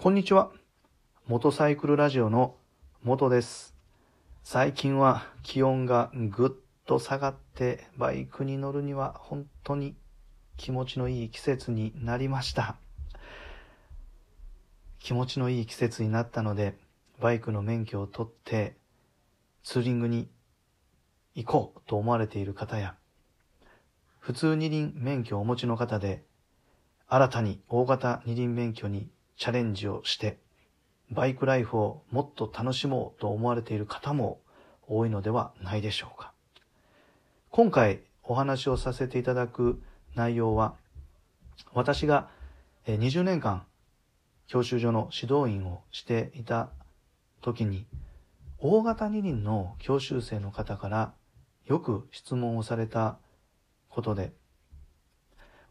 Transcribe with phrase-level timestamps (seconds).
[0.00, 0.52] こんにちは。
[1.26, 2.54] モトサイクルラジオの
[3.02, 3.74] 元です。
[4.44, 9.96] 最近は気温がぐっと下がってバイクに乗るには本当に
[10.56, 12.76] 気持ちのいい季節になりました。
[15.00, 16.78] 気持ちのいい季節になったので
[17.18, 18.76] バイクの免許を取って
[19.64, 20.28] ツーリングに
[21.34, 22.94] 行こうと思われている方や
[24.20, 26.22] 普通二輪免許をお持ちの方で
[27.08, 29.08] 新たに大型二輪免許に
[29.38, 30.38] チャレンジをして、
[31.10, 34.40] バイクライフをもっと楽しもうと思われている方も
[34.86, 36.32] 多いのではないでしょうか。
[37.50, 39.80] 今回お話をさせていただく
[40.14, 40.74] 内容は、
[41.72, 42.28] 私が
[42.86, 43.64] 20年間
[44.46, 46.70] 教習所の指導員をしていた
[47.40, 47.86] 時に、
[48.58, 51.14] 大型二輪の教習生の方から
[51.64, 53.18] よく質問をされた
[53.88, 54.32] ことで、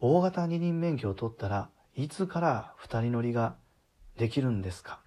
[0.00, 3.56] 大型二輪免許を取ったらいつから二人乗りが
[4.18, 5.00] できるんですか？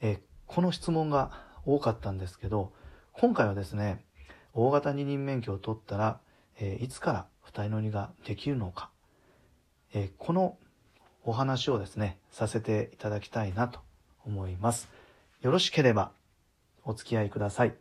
[0.00, 1.30] えこの質問が
[1.66, 2.72] 多かったんですけど、
[3.12, 4.02] 今回はですね、
[4.54, 6.20] 大型二輪免許を取ったら、
[6.58, 8.88] えいつから二人乗りができるのか、
[9.92, 10.56] えこの
[11.22, 13.80] お話をですね、させていただきたいなと
[14.24, 14.88] 思います。
[15.42, 16.12] よろしければ
[16.84, 17.74] お付き合いください。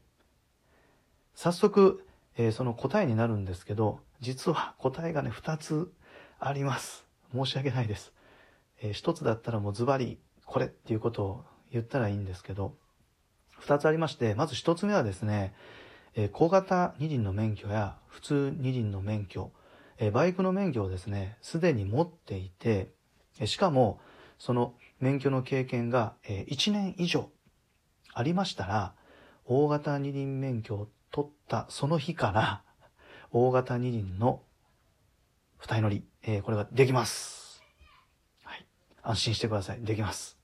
[1.35, 5.89] 早速、え、その答えになるんですけど、実は答えがね、二つ
[6.39, 7.02] あります。
[7.33, 8.13] 申し訳ないです。
[8.81, 12.75] えー、一つだったらもうズバリこれっていうことを言ったらいいんですけど、
[13.59, 15.53] 二つありまして、まず一つ目はですね、
[16.15, 19.51] えー、小型二輪の免許や普通二輪の免許、
[19.97, 22.91] えー、バイクの免許をですね、すでに持っていて、
[23.39, 23.99] えしかも、
[24.37, 27.29] その免許の経験が、え1年以上
[28.13, 28.93] ありましたら、
[29.45, 32.61] 大型二輪免許を取ったその日から、
[33.31, 34.41] 大型二輪の
[35.63, 37.63] 二人乗り、えー、これができます。
[38.43, 38.65] はい。
[39.01, 39.81] 安心してください。
[39.81, 40.37] できます。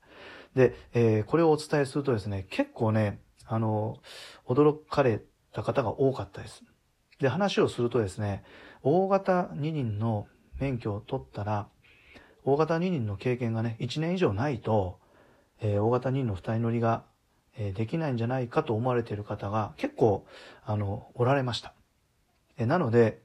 [0.55, 3.97] で、えー、これをお伝えするとですね、結構ね、あの、
[4.47, 6.63] 驚かれた方が多かったです。
[7.19, 8.45] で、話をするとですね、
[8.81, 11.67] 大型二輪の免許を取ったら、
[12.45, 15.01] 大型二輪の経験がね、1年以上ないと、
[15.59, 17.03] えー、大型二輪の二人乗りが、
[17.57, 20.25] えー、できないんじゃないかと思われている方が結構、
[20.63, 21.73] あの、おられました。
[22.57, 23.21] えー、なので、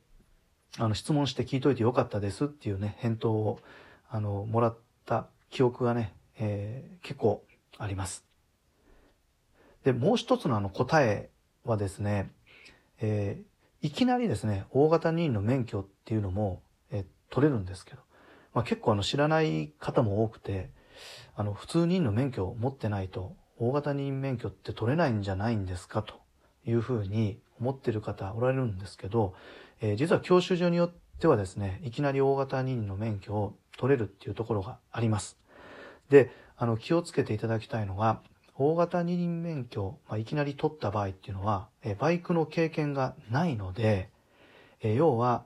[0.78, 3.60] あの、質問して聞いといてよかったですっていうね、返答を、
[4.08, 7.44] あの、もらった記憶がね、えー、結構
[7.78, 8.24] あります。
[9.84, 11.30] で、もう一つのあの答え
[11.64, 12.30] はですね、
[13.00, 18.02] えー、いきなりですね、大型任意の免許っていうのも、えー、取れるんですけど、
[18.52, 20.70] まあ、結構あの知らない方も多くて、
[21.36, 26.14] あの、普通任意の免許を持ってないと、大型任免許って取れないんじゃないんですかと
[26.64, 29.34] いうふうに思ってる方おられるんですけど、
[29.80, 35.38] えー、実は教習所によってはですね、いきなり大型二輪の免許を取れるっていうところがあります。
[36.08, 38.20] で、あの、気をつけていただきたいのが、
[38.56, 44.10] 大型二輪免許、まあ、いきなり取った場合っていうのは、えー、バイクの経験がないので、
[44.80, 45.44] えー、要は、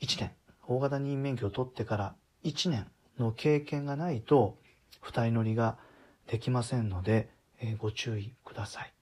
[0.00, 0.32] 1年、
[0.66, 2.14] 大型二輪免許を取ってから
[2.44, 2.86] 1年
[3.18, 4.56] の経験がないと、
[5.02, 5.78] 二人乗りが
[6.26, 7.28] できませんので、
[7.60, 8.97] えー、ご注意ください。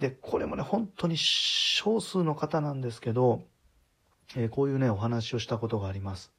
[0.00, 3.42] で、これもね、本当に少数の方なんですけど、
[4.34, 6.32] えー、こういうね、お話をしたことがあります。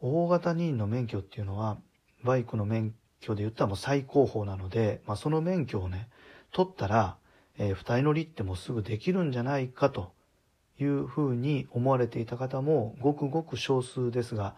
[0.00, 1.78] 大型2の免許っていうのは、
[2.24, 6.08] バイクの免許で言ったらもう最高峰なので、まあ、その免許をね、
[6.50, 7.18] 取ったら、
[7.58, 10.12] えー、二人乗りってもうすぐできるんじゃないかと
[10.80, 14.56] いうふうに思われていた方も、ごくごく少数ですが、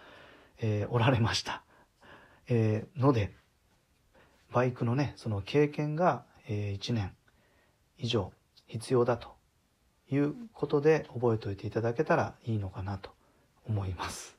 [0.61, 1.65] えー、おられました。
[2.49, 3.35] えー、ので、
[4.53, 7.13] バイクのね、その経験が、えー、1年、
[8.01, 8.33] 以上
[8.67, 9.29] 必要だと
[10.11, 13.11] いうことで覚えておいていただけたらいいのかなと
[13.69, 14.37] 思います。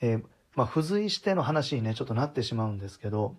[0.00, 3.36] えー、まあ、付随しての話にね、ちょっとなってしまうんですけど、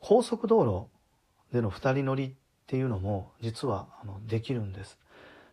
[0.00, 2.32] 高速道路での二人乗りっ
[2.66, 4.98] ていうのも実はあのできるんです。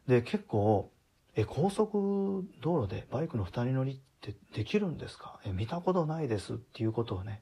[0.08, 0.90] で、結構、
[1.36, 5.40] え、高速道路でバイクの二人乗りってできるんですか？
[5.46, 7.42] え、見たことないですっていうことをね、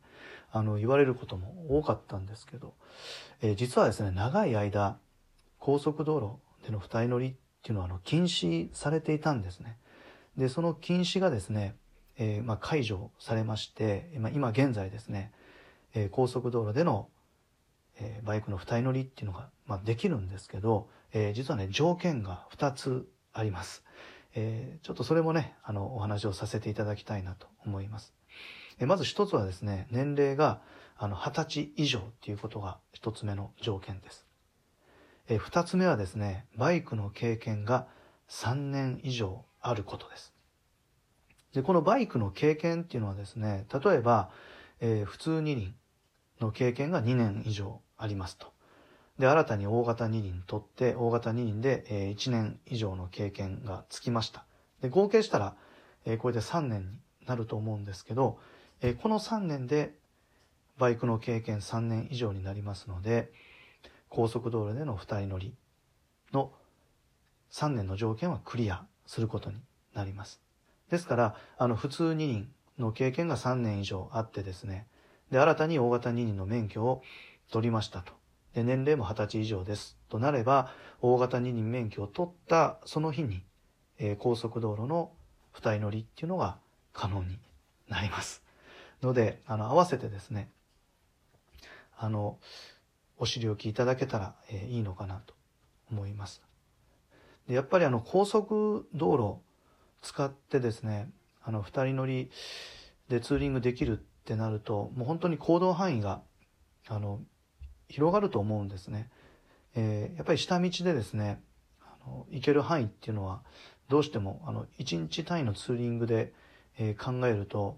[0.52, 2.74] あの、言われることも多かったんですけど、
[3.42, 4.98] え、実はですね、長い間、
[5.60, 9.78] 高速道路での二人乗りっていうのは、あの、禁止されていたんですね。
[10.38, 11.76] で、その禁止がですね、
[12.18, 15.32] えー、まあ、解除されまして、まあ、今現在ですね、
[15.94, 17.10] えー、高速道路での、
[18.00, 23.84] えバイクの二人乗りっていうのが、まあ、できるんですけど、え実はね、条件が二つあります。
[24.40, 28.14] えちょっとそれもね、あの、お話をさせていただきたいなと思います。
[28.80, 30.62] えまず一つはですね、年齢が
[30.96, 34.28] あの20歳以上っていうことが一つ目の条件です。
[35.28, 37.88] え二つ目はですね、バイクの経験が
[38.30, 40.34] 3年以上あることです。
[41.54, 44.30] で、このバイクの経験っていうのはですね、例えば、
[44.80, 45.76] えー、普通二輪
[46.40, 48.54] の経験が2年以上ありますと。
[49.20, 54.46] で、新たに大型二輪取って、大型二輪で、え、1年以上の経験がつきました。
[54.82, 55.56] で、合計したら、
[56.06, 58.40] え、これで3年になると思うんですけど、
[58.82, 59.96] え、この3年で
[60.78, 63.32] バイクの経験3年以上になりますので、
[64.10, 65.56] 高速道路での2人乗り
[66.32, 66.54] の
[67.52, 69.58] 3年の条件はクリアすることに
[69.94, 70.40] なります。
[70.90, 74.88] ですから、あの、普通二輪の経験が3年以上あってですね、
[75.32, 77.02] で、新たに大型二輪の免許を
[77.52, 78.14] 取りましたと。
[78.58, 79.98] で、年齢も20歳以上です。
[80.10, 83.44] となれば、大型二輪免許を取ったその日に、
[84.00, 85.12] えー、高速道路の
[85.52, 86.58] 二人乗りっていうのが
[86.92, 87.38] 可能に
[87.88, 88.42] なります。
[89.04, 90.50] ので、あの、合わせてですね、
[92.00, 92.40] あの、
[93.20, 95.36] お尻置きいただけたら、えー、いいのかなと
[95.92, 96.42] 思います。
[97.48, 99.38] で、やっぱりあの、高速道路
[100.02, 101.12] 使ってですね、
[101.44, 102.32] あの、二人乗り
[103.08, 106.24] でツーリングできるってなると、もう本当に行動範囲が、
[106.88, 107.20] あの、
[107.90, 109.10] 広がると思うんですね。
[109.76, 111.42] えー、やっぱり下道でですね、
[111.82, 113.42] あの行ける範囲っていうのは、
[113.90, 116.34] どうしても、あの、1日単位のツーリングで、
[116.78, 117.78] えー、考えると、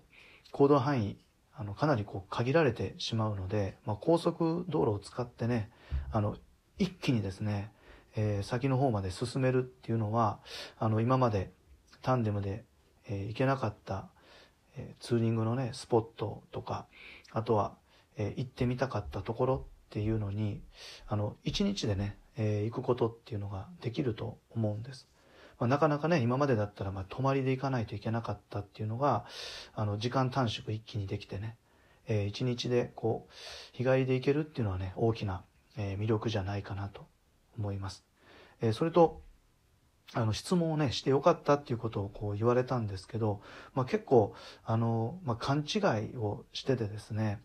[0.52, 1.18] 行動範囲、
[1.54, 5.70] あの、かなりこう限られてしまうので、まあ、高速道路を使ってね、
[6.12, 6.38] あの、
[6.78, 7.72] 一気にですね、
[8.16, 10.40] えー、先の方まで進めるっていうのは、
[10.80, 11.52] あの、今まで
[12.02, 12.64] タンデムで、
[13.08, 14.10] え、行けなかった、
[14.78, 16.88] え、ツーリングのね、スポットとか、
[17.32, 17.76] あとは、
[18.18, 20.62] え、行ってみたかったところっていうのに、
[21.08, 25.10] あの、一日でね、えー、行くことっていうのができると思うんです。
[25.58, 29.26] まあ、なかなかね、今までだったら、まあ、泊まりで行かないといけなかったっていうのが、
[29.74, 31.58] あの、時間短縮一気にできてね、
[32.08, 33.34] えー、一日でこう、
[33.76, 35.44] 日帰りで行けるっていうのはね、大きな、
[35.76, 37.08] えー、魅力じゃないかなと
[37.58, 38.06] 思います。
[38.62, 39.24] えー、それと、
[40.14, 43.42] あの、質問をね、してよかったっていうことをこう言われたんですけど、
[43.74, 45.80] まあ、結構、あの、まあ、勘違
[46.14, 47.42] いをしててですね、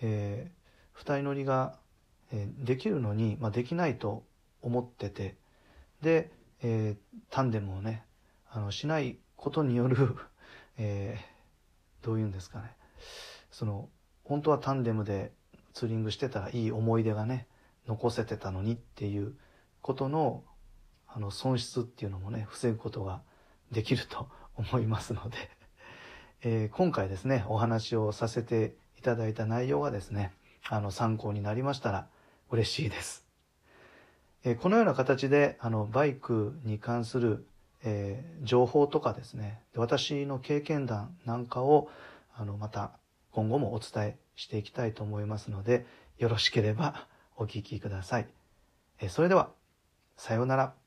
[0.00, 0.63] えー、
[0.94, 1.76] 二人乗りが、
[2.32, 4.24] えー、できるのに、まあ、できないと
[4.62, 5.36] 思ってて、
[6.00, 6.30] で、
[6.62, 8.04] えー、タンデムをね、
[8.50, 10.16] あの、しないことによる
[10.78, 12.74] えー、どういうんですかね。
[13.50, 13.88] その、
[14.24, 15.32] 本当はタンデムで
[15.74, 17.46] ツーリングしてたらいい思い出がね、
[17.86, 19.36] 残せてたのにっていう
[19.82, 20.42] ことの、
[21.06, 23.22] あの、損失っていうのもね、防ぐことが
[23.70, 25.36] できると 思いますので
[26.46, 30.34] えー、今回ですね、お話をさせていただいた内容がですね、
[30.68, 32.06] あの、参考になりましたら
[32.50, 33.24] 嬉しいです。
[34.44, 37.46] えこのような形で、あの、バイクに関する、
[37.82, 41.88] えー、情報とかですね、私の経験談なんかを、
[42.36, 42.92] あの、また
[43.30, 45.86] 今後もお伝えしていきたいと思いますので、
[46.18, 47.06] よろしければ
[47.36, 48.28] お聞きください。
[49.00, 49.50] えそれでは、
[50.16, 50.83] さようなら。